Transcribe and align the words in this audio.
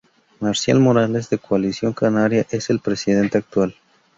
Marcial 0.39 0.79
Morales 0.79 1.29
de 1.29 1.37
Coalición 1.37 1.93
Canaria 1.93 2.43
es 2.49 2.71
el 2.71 2.79
presidente 2.79 3.37
actual. 3.37 3.75